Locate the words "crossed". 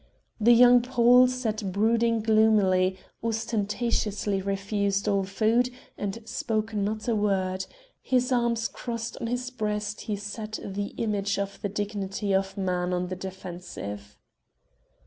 8.67-9.15